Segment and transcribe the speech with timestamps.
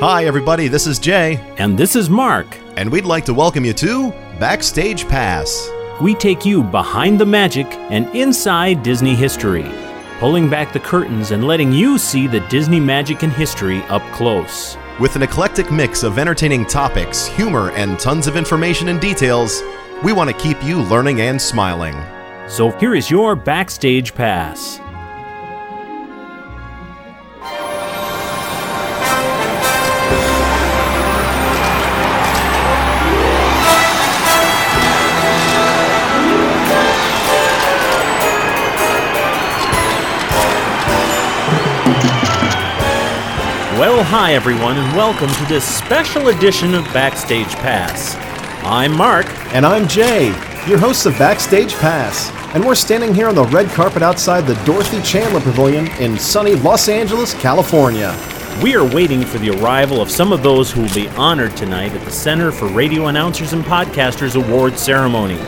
[0.00, 2.46] Hi, everybody, this is Jay, And this is Mark.
[2.76, 5.70] and we'd like to welcome you to Backstage Pass.
[6.00, 9.70] We take you behind the magic and inside Disney history,
[10.18, 14.76] pulling back the curtains and letting you see the Disney magic and history up close.
[15.00, 19.62] With an eclectic mix of entertaining topics, humor, and tons of information and details,
[20.04, 21.96] we want to keep you learning and smiling.
[22.48, 24.78] So here is your backstage pass.
[43.78, 48.16] Well, hi everyone, and welcome to this special edition of Backstage Pass.
[48.64, 50.28] I'm Mark, And I'm Jay,
[50.66, 52.30] your host of Backstage Pass.
[52.54, 56.54] And we're standing here on the red carpet outside the Dorothy Chandler Pavilion in sunny
[56.54, 58.18] Los Angeles, California.
[58.62, 61.92] We are waiting for the arrival of some of those who will be honored tonight
[61.92, 65.38] at the Center for Radio Announcers and Podcasters Award ceremony.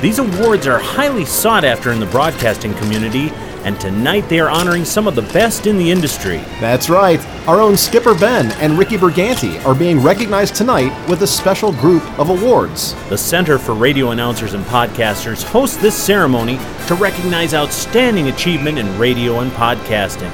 [0.00, 3.30] These awards are highly sought after in the broadcasting community,
[3.66, 6.36] and tonight they are honoring some of the best in the industry.
[6.60, 11.26] That's right, our own Skipper Ben and Ricky Brigante are being recognized tonight with a
[11.26, 12.94] special group of awards.
[13.08, 18.98] The Center for Radio Announcers and Podcasters hosts this ceremony to recognize outstanding achievement in
[19.00, 20.30] radio and podcasting.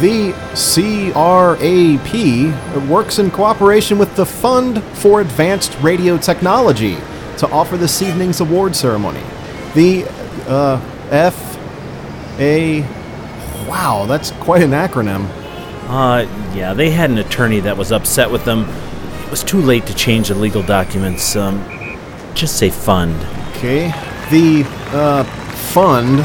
[0.00, 2.14] The CRAP
[2.86, 6.98] works in cooperation with the Fund for Advanced Radio Technology
[7.38, 9.22] to offer this evening's award ceremony.
[9.74, 10.04] The
[10.46, 11.43] uh, F
[12.38, 12.82] A.
[13.68, 15.28] Wow, that's quite an acronym.
[15.88, 18.68] Uh, yeah, they had an attorney that was upset with them.
[19.24, 21.36] It was too late to change the legal documents.
[21.36, 21.62] Um,
[22.34, 23.14] just say fund.
[23.56, 23.88] Okay.
[24.30, 25.24] The uh,
[25.72, 26.24] fund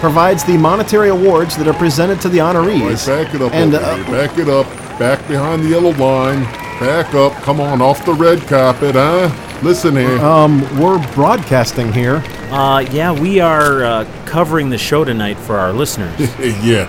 [0.00, 3.06] provides the monetary awards that are presented to the honorees.
[3.06, 4.04] Right, back it up, and over uh, here.
[4.06, 4.66] back it up,
[4.98, 6.42] back behind the yellow line,
[6.80, 7.32] back up.
[7.42, 9.30] Come on, off the red carpet, huh?
[9.62, 10.18] Listen here.
[10.20, 12.22] um, we're broadcasting here.
[12.50, 16.18] Uh, yeah, we are uh, covering the show tonight for our listeners.
[16.64, 16.88] yeah,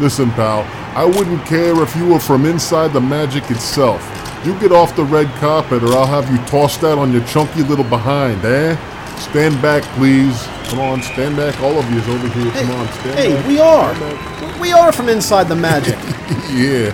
[0.00, 0.60] listen, pal.
[0.96, 4.00] I wouldn't care if you were from inside the magic itself.
[4.44, 7.62] You get off the red carpet, or I'll have you tossed out on your chunky
[7.62, 8.76] little behind, eh?
[9.18, 10.46] Stand back, please.
[10.70, 11.60] Come on, stand back.
[11.60, 12.50] All of you is over here.
[12.52, 13.46] Come on, stand Hey, back.
[13.48, 14.60] we are.
[14.60, 15.96] We are from inside the magic.
[16.50, 16.90] Yeah,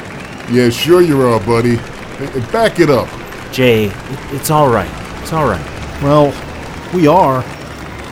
[0.53, 1.77] yeah, sure you are, buddy.
[1.77, 3.09] Hey, hey, Back it up.
[3.53, 3.87] Jay,
[4.33, 4.91] it's all right.
[5.23, 5.65] It's all right.
[6.03, 6.27] well,
[6.93, 7.43] we are.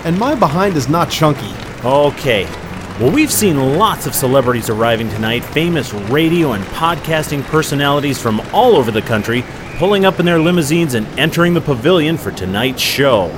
[0.05, 1.51] And my behind is not chunky.
[1.83, 2.45] Okay.
[3.01, 8.77] Well, we've seen lots of celebrities arriving tonight, famous radio and podcasting personalities from all
[8.77, 9.43] over the country,
[9.79, 13.33] pulling up in their limousines and entering the pavilion for tonight's show.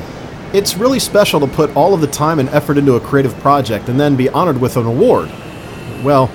[0.52, 3.88] It's really special to put all of the time and effort into a creative project
[3.88, 5.30] and then be honored with an award.
[6.02, 6.30] Well,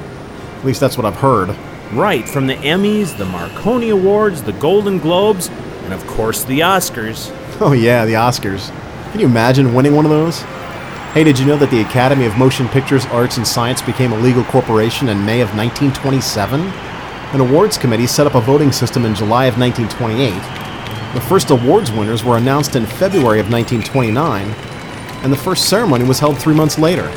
[0.58, 1.56] at least that's what I've heard.
[1.92, 5.50] Right, from the Emmys, the Marconi Awards, the Golden Globes,
[5.84, 7.36] and of course the Oscars.
[7.60, 8.72] Oh, yeah, the Oscars.
[9.12, 10.40] Can you imagine winning one of those?
[11.12, 14.18] Hey, did you know that the Academy of Motion Pictures Arts and Science became a
[14.18, 16.62] legal corporation in May of 1927?
[16.62, 20.32] An awards committee set up a voting system in July of 1928.
[21.14, 24.48] The first awards winners were announced in February of 1929,
[25.26, 27.12] and the first ceremony was held three months later.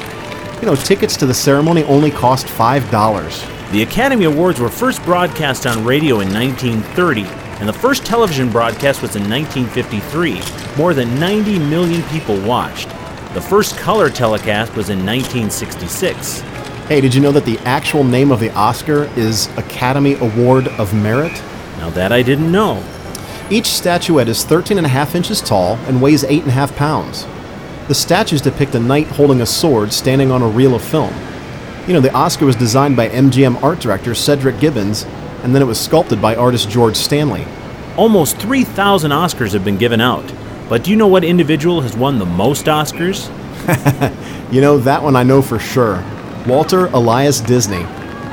[0.60, 3.70] You know, tickets to the ceremony only cost $5.
[3.70, 9.02] The Academy Awards were first broadcast on radio in 1930, and the first television broadcast
[9.02, 10.40] was in 1953.
[10.76, 12.88] More than 90 million people watched.
[13.34, 16.40] The first color telecast was in 1966.
[16.88, 20.92] Hey, did you know that the actual name of the Oscar is Academy Award of
[20.94, 21.32] Merit?
[21.78, 22.84] Now that I didn't know.
[23.50, 26.74] Each statuette is 13 and a half inches tall and weighs 8 and a half
[26.76, 27.26] pounds.
[27.88, 31.12] The statues depict a knight holding a sword standing on a reel of film.
[31.86, 35.04] You know, the Oscar was designed by MGM art director Cedric Gibbons,
[35.44, 37.46] and then it was sculpted by artist George Stanley.
[37.96, 40.24] Almost 3,000 Oscars have been given out.
[40.68, 43.30] But do you know what individual has won the most Oscars?
[44.54, 46.04] You know, that one I know for sure.
[46.46, 47.84] Walter Elias Disney.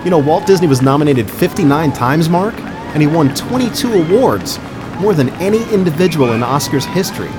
[0.03, 4.59] You know, Walt Disney was nominated 59 times, Mark, and he won 22 awards,
[4.99, 7.31] more than any individual in Oscars history,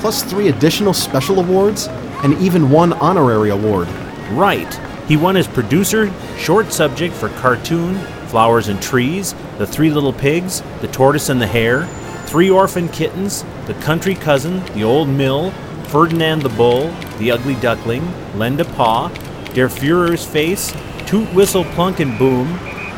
[0.00, 1.88] plus three additional special awards,
[2.22, 3.88] and even one honorary award.
[4.30, 4.72] Right.
[5.08, 7.96] He won as producer, short subject for cartoon,
[8.30, 11.86] Flowers and Trees, The Three Little Pigs, The Tortoise and the Hare,
[12.26, 15.50] Three Orphan Kittens, The Country Cousin, The Old Mill,
[15.88, 19.08] Ferdinand the Bull, The Ugly Duckling, Lend a Paw,
[19.54, 20.72] Der Fuhrer's Face,
[21.06, 22.46] Toot Whistle Plunk and Boom,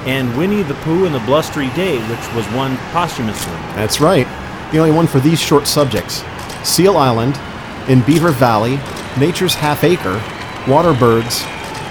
[0.04, 3.52] and Winnie the Pooh and the Blustery Day, which was won posthumously.
[3.74, 4.26] That's right.
[4.70, 6.22] The only one for these short subjects
[6.62, 7.40] Seal Island,
[7.88, 8.76] In Beaver Valley,
[9.18, 10.18] Nature's Half Acre,
[10.66, 11.42] Waterbirds,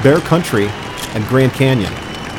[0.04, 0.68] Bear Country,
[1.16, 1.92] and Grand Canyon.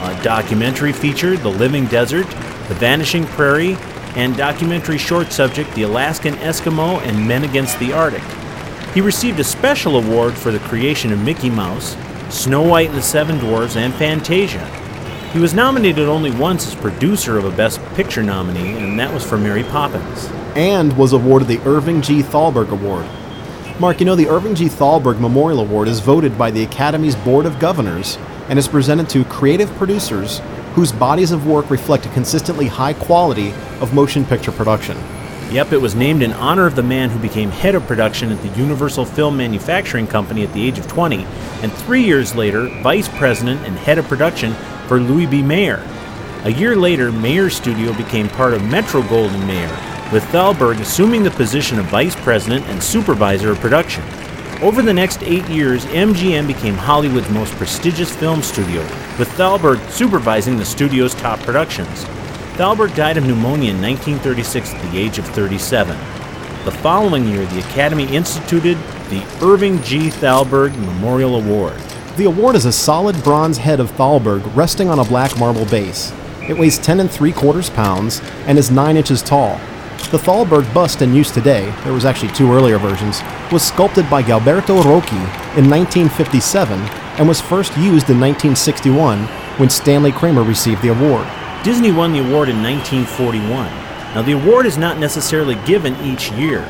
[0.02, 2.26] A documentary featured The Living Desert,
[2.66, 3.76] The Vanishing Prairie,
[4.16, 8.22] and documentary short subject The Alaskan Eskimo and Men Against the Arctic.
[8.94, 11.96] He received a special award for the creation of Mickey Mouse,
[12.31, 14.66] Snow White and the Seven Dwarfs, and Fantasia.
[15.32, 19.25] He was nominated only once as producer of a Best Picture nominee, and that was
[19.25, 20.26] for Mary Poppins.
[20.56, 22.22] And was awarded the Irving G.
[22.22, 23.06] Thalberg Award.
[23.78, 24.69] Mark, you know the Irving G.
[24.69, 29.24] Thalberg Memorial Award is voted by the Academy's Board of Governors and is presented to
[29.24, 30.40] creative producers
[30.74, 34.96] whose bodies of work reflect a consistently high quality of motion picture production.
[35.50, 38.40] Yep, it was named in honor of the man who became head of production at
[38.40, 41.26] the Universal Film Manufacturing Company at the age of 20,
[41.62, 44.54] and three years later, vice president and head of production
[44.88, 45.42] for Louis B.
[45.42, 45.86] Mayer.
[46.44, 49.68] A year later, Mayer's studio became part of Metro Goldwyn Mayer,
[50.10, 54.02] with Thalberg assuming the position of vice president and supervisor of production.
[54.62, 58.81] Over the next eight years, MGM became Hollywood's most prestigious film studio,
[59.19, 62.05] with Thalberg supervising the studio's top productions.
[62.55, 65.99] Thalberg died of pneumonia in 1936 at the age of 37.
[66.64, 68.79] The following year, the Academy instituted
[69.11, 70.11] the Irving G.
[70.11, 71.76] Thalberg Memorial Award.
[72.17, 76.12] The award is a solid bronze head of Thalberg resting on a black marble base.
[76.49, 79.61] It weighs 10 and 3 quarters pounds and is 9 inches tall.
[80.10, 84.22] The Thalberg bust in use today, there was actually two earlier versions, was sculpted by
[84.22, 85.16] Gualberto Rocchi
[85.56, 89.25] in 1957 and was first used in 1961
[89.56, 91.26] when Stanley Kramer received the award.
[91.64, 93.66] Disney won the award in 1941.
[94.14, 96.60] Now, the award is not necessarily given each year.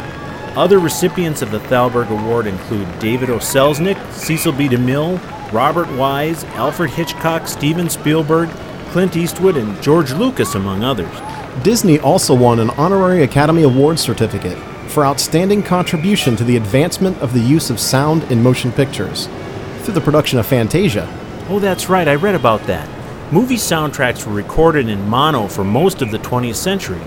[0.54, 3.38] Other recipients of the Thalberg Award include David O.
[3.38, 4.68] Selznick, Cecil B.
[4.68, 5.18] DeMille,
[5.52, 8.50] Robert Wise, Alfred Hitchcock, Steven Spielberg,
[8.90, 11.10] Clint Eastwood, and George Lucas, among others.
[11.60, 14.56] Disney also won an honorary Academy Award certificate
[14.88, 19.28] for outstanding contribution to the advancement of the use of sound in motion pictures
[19.82, 21.06] through the production of Fantasia.
[21.50, 22.88] Oh, that's right, I read about that.
[23.30, 27.00] Movie soundtracks were recorded in mono for most of the 20th century.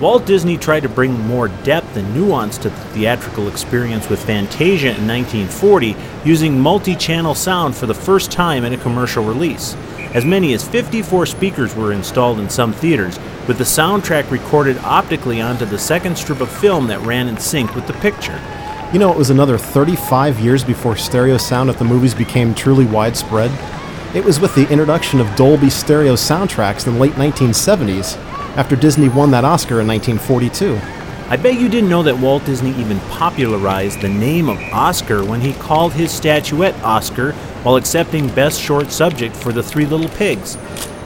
[0.00, 4.96] Walt Disney tried to bring more depth and nuance to the theatrical experience with Fantasia
[4.96, 5.94] in 1940
[6.24, 9.76] using multi channel sound for the first time in a commercial release.
[10.14, 13.18] As many as 54 speakers were installed in some theaters,
[13.48, 17.74] with the soundtrack recorded optically onto the second strip of film that ran in sync
[17.74, 18.38] with the picture.
[18.92, 22.84] You know, it was another 35 years before stereo sound at the movies became truly
[22.84, 23.50] widespread.
[24.14, 28.18] It was with the introduction of Dolby stereo soundtracks in the late 1970s,
[28.58, 30.78] after Disney won that Oscar in 1942.
[31.30, 35.40] I bet you didn't know that Walt Disney even popularized the name of Oscar when
[35.40, 40.56] he called his statuette Oscar while accepting Best Short Subject for The Three Little Pigs.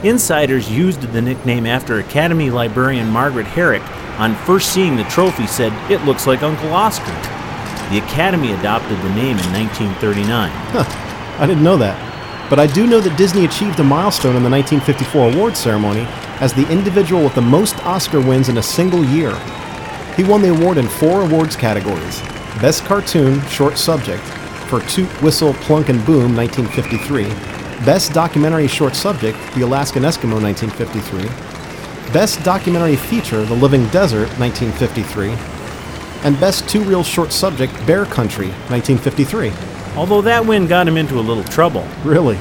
[0.03, 3.83] Insiders used the nickname after Academy librarian Margaret Herrick
[4.19, 7.05] on first seeing the trophy said, It looks like Uncle Oscar.
[7.89, 10.51] The Academy adopted the name in 1939.
[10.51, 12.03] Huh, I didn't know that.
[12.49, 16.05] But I do know that Disney achieved a milestone in the 1954 awards ceremony
[16.39, 19.35] as the individual with the most Oscar wins in a single year.
[20.15, 22.21] He won the award in four awards categories
[22.61, 24.23] Best Cartoon, Short Subject,
[24.67, 27.23] for Toot, Whistle, Plunk, and Boom, 1953,
[27.85, 31.23] Best Documentary Short Subject, The Alaskan Eskimo, 1953,
[32.11, 35.29] Best Documentary Feature, The Living Desert, 1953,
[36.23, 39.51] and Best Two Reel Short Subject, Bear Country, 1953.
[39.95, 41.87] Although that win got him into a little trouble.
[42.03, 42.37] Really?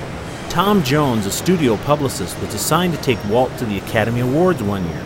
[0.48, 4.86] Tom Jones, a studio publicist, was assigned to take Walt to the Academy Awards one
[4.88, 5.02] year.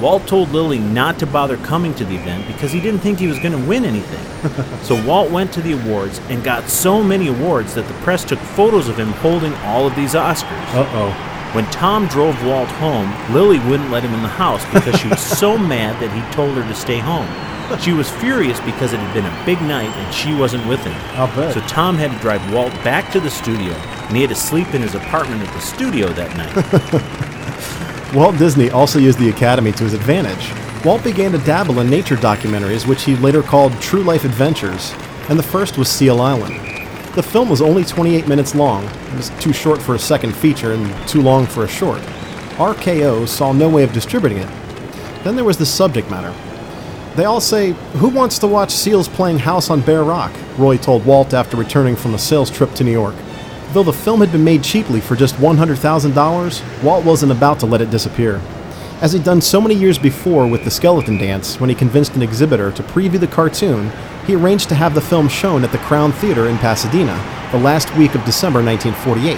[0.00, 3.26] Walt told Lilly not to bother coming to the event because he didn't think he
[3.26, 4.24] was going to win anything.
[4.82, 8.38] so Walt went to the awards and got so many awards that the press took
[8.38, 10.74] photos of him holding all of these Oscars.
[10.74, 11.26] Uh oh.
[11.54, 15.20] When Tom drove Walt home, Lilly wouldn't let him in the house because she was
[15.20, 17.28] so mad that he told her to stay home.
[17.78, 20.94] She was furious because it had been a big night and she wasn't with him.
[21.18, 21.54] I'll bet.
[21.54, 24.74] So Tom had to drive Walt back to the studio, and he had to sleep
[24.74, 27.30] in his apartment at the studio that night.
[28.14, 30.52] Walt Disney also used the Academy to his advantage.
[30.84, 34.92] Walt began to dabble in nature documentaries, which he later called True Life Adventures,
[35.28, 36.54] and the first was Seal Island.
[37.14, 38.84] The film was only 28 minutes long.
[38.84, 42.00] It was too short for a second feature and too long for a short.
[42.56, 44.48] RKO saw no way of distributing it.
[45.22, 46.34] Then there was the subject matter.
[47.14, 50.32] They all say, Who wants to watch seals playing house on Bear Rock?
[50.58, 53.14] Roy told Walt after returning from a sales trip to New York.
[53.72, 57.80] Though the film had been made cheaply for just $100,000, Walt wasn't about to let
[57.80, 58.40] it disappear.
[59.00, 62.22] As he'd done so many years before with The Skeleton Dance, when he convinced an
[62.22, 63.92] exhibitor to preview the cartoon,
[64.26, 67.14] he arranged to have the film shown at the Crown Theater in Pasadena
[67.52, 69.36] the last week of December 1948.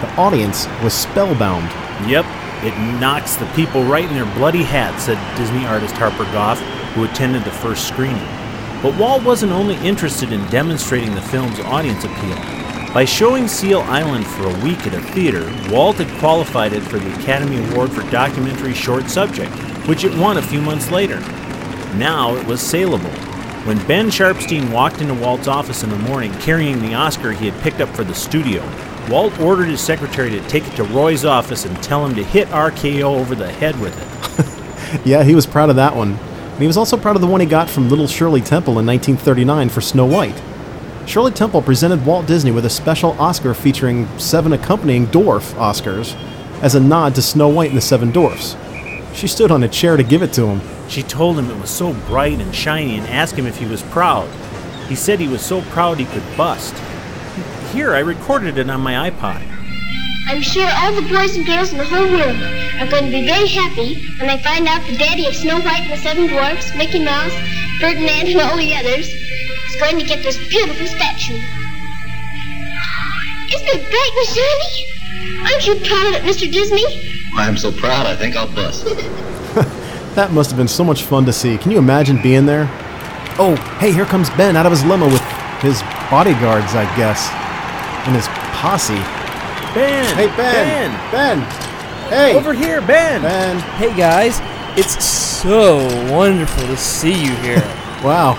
[0.00, 1.68] The audience was spellbound.
[2.08, 2.24] Yep,
[2.64, 6.58] it knocks the people right in their bloody hats, said Disney artist Harper Goff,
[6.94, 8.16] who attended the first screening.
[8.82, 12.67] But Walt wasn't only interested in demonstrating the film's audience appeal.
[12.94, 16.98] By showing Seal Island for a week at a theater, Walt had qualified it for
[16.98, 19.52] the Academy Award for Documentary Short Subject,
[19.86, 21.20] which it won a few months later.
[21.96, 23.10] Now it was saleable.
[23.66, 27.60] When Ben Sharpsteen walked into Walt's office in the morning carrying the Oscar he had
[27.62, 28.66] picked up for the studio,
[29.10, 32.48] Walt ordered his secretary to take it to Roy's office and tell him to hit
[32.48, 34.54] RKO over the head with it.
[35.04, 36.12] Yeah, he was proud of that one.
[36.12, 38.86] And he was also proud of the one he got from little Shirley Temple in
[38.86, 40.40] 1939 for Snow White.
[41.08, 46.14] Shirley Temple presented Walt Disney with a special Oscar featuring seven accompanying dwarf Oscars
[46.60, 48.56] as a nod to Snow White and the Seven Dwarfs.
[49.14, 50.60] She stood on a chair to give it to him.
[50.86, 53.82] She told him it was so bright and shiny and asked him if he was
[53.84, 54.28] proud.
[54.86, 56.74] He said he was so proud he could bust.
[57.72, 59.40] Here, I recorded it on my iPod.
[60.28, 62.36] I'm sure all the boys and girls in the whole world
[62.82, 65.84] are going to be very happy when they find out the daddy of Snow White
[65.84, 67.32] and the Seven Dwarfs, Mickey Mouse,
[67.80, 69.17] Ferdinand, and all the others
[69.68, 71.38] is going to get this beautiful statue.
[73.54, 75.52] Isn't it bright and shiny?
[75.52, 76.50] Aren't you proud of it, Mr.
[76.50, 76.84] Disney?
[77.36, 78.86] I'm so proud I think I'll bust.
[80.18, 81.56] That must have been so much fun to see.
[81.58, 82.68] Can you imagine being there?
[83.38, 85.22] Oh, hey, here comes Ben out of his limo with
[85.60, 87.30] his bodyguards, I guess,
[88.04, 88.26] and his
[88.58, 88.98] posse.
[89.74, 90.16] Ben!
[90.16, 90.90] Hey, Ben!
[91.12, 91.38] Ben!
[91.38, 92.10] Ben!
[92.10, 92.34] Hey!
[92.34, 93.22] Over here, Ben!
[93.22, 93.60] Ben!
[93.76, 94.40] Hey guys,
[94.76, 95.76] it's so
[96.10, 97.62] wonderful to see you here.
[98.02, 98.34] Wow,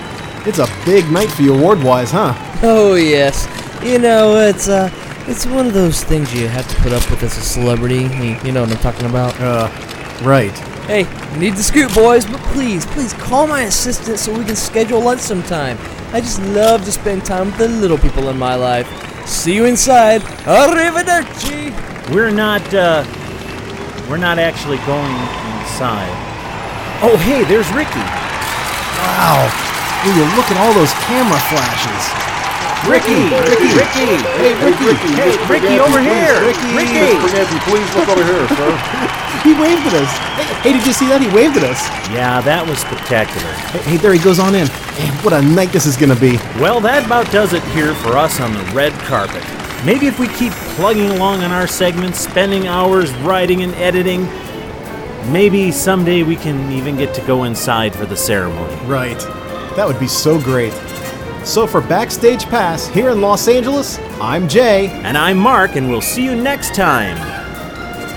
[0.46, 2.34] it's a big night for you award-wise, huh?
[2.64, 3.48] oh yes,
[3.84, 4.90] you know it's uh,
[5.28, 8.04] it's one of those things you have to put up with as a celebrity.
[8.04, 9.40] You, you know what I'm talking about.
[9.40, 9.70] Uh,
[10.24, 10.58] right.
[10.90, 11.04] Hey,
[11.38, 15.22] need to scoot, boys, but please, please call my assistant so we can schedule lunch
[15.22, 15.78] sometime.
[16.14, 18.88] I just love to spend time with the little people in my life.
[19.28, 20.22] See you inside.
[20.22, 21.70] Arrivederci.
[22.12, 23.06] We're not, uh,
[24.10, 25.14] we're not actually going
[25.62, 26.10] inside.
[27.04, 28.00] Oh, hey, there's Ricky.
[28.98, 29.79] Wow.
[30.06, 32.04] Will you look at all those camera flashes?
[32.88, 33.28] Ricky!
[33.52, 33.76] Ricky!
[33.76, 34.08] Ricky!
[34.40, 34.96] Hey, Ricky!
[35.12, 36.40] Hey, Ricky, over here!
[36.40, 36.72] Ricky!
[36.72, 39.16] Ricky, please look over here, sir.
[39.44, 40.18] He waved at us.
[40.64, 41.22] Hey, did you see that?
[41.22, 41.88] He waved at us.
[42.12, 43.48] Yeah, that was spectacular.
[43.72, 44.68] Hey, hey, there he goes on in.
[44.68, 46.36] Man, what a night this is gonna be.
[46.60, 49.42] Well, that about does it here for us on the red carpet.
[49.86, 54.26] Maybe if we keep plugging along on our segments, spending hours writing and editing,
[55.32, 58.76] maybe someday we can even get to go inside for the ceremony.
[58.86, 59.22] Right.
[59.76, 60.74] That would be so great.
[61.46, 64.88] So for Backstage Pass here in Los Angeles, I'm Jay.
[64.88, 67.18] And I'm Mark, and we'll see you next time.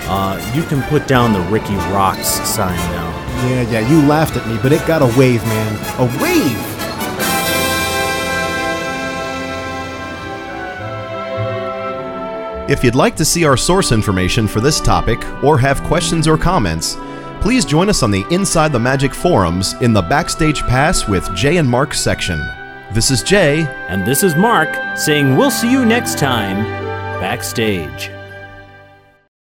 [0.09, 3.09] Uh, you can put down the Ricky Rocks sign now.
[3.47, 5.75] Yeah, yeah, you laughed at me, but it got a wave, man.
[5.99, 6.73] A wave!
[12.69, 16.37] If you'd like to see our source information for this topic or have questions or
[16.37, 16.95] comments,
[17.43, 21.57] please join us on the Inside the Magic forums in the Backstage Pass with Jay
[21.57, 22.39] and Mark section.
[22.93, 23.67] This is Jay.
[23.89, 26.63] And this is Mark saying we'll see you next time
[27.19, 28.12] backstage.